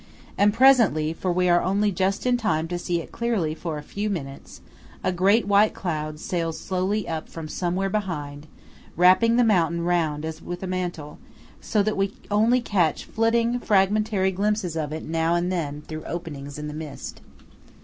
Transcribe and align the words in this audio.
And 0.35 0.51
presently–for 0.51 1.31
we 1.31 1.47
are 1.47 1.61
only 1.61 1.91
just 1.91 2.25
in 2.25 2.35
time 2.35 2.67
to 2.69 2.79
see 2.79 2.99
it 3.01 3.11
clearly 3.11 3.53
for 3.53 3.77
a 3.77 3.83
few 3.83 4.09
minutes–a 4.09 5.11
great 5.11 5.47
white 5.47 5.75
cloud 5.75 6.19
sails 6.19 6.59
slowly 6.59 7.07
up 7.07 7.29
from 7.29 7.47
somewhere 7.47 7.87
behind, 7.87 8.47
wrapping 8.95 9.35
the 9.35 9.43
mountain 9.43 9.83
round 9.83 10.25
as 10.25 10.41
with 10.41 10.63
a 10.63 10.65
mantle, 10.65 11.19
so 11.59 11.83
that 11.83 11.97
we 11.97 12.15
only 12.31 12.61
catch 12.61 13.05
flitting, 13.05 13.59
fragmentary 13.59 14.31
glimpses 14.31 14.75
of 14.75 14.91
it 14.91 15.03
now 15.03 15.35
and 15.35 15.51
then, 15.51 15.83
through 15.83 16.03
openings 16.05 16.57
in 16.57 16.67
the 16.67 16.73
mist. 16.73 17.21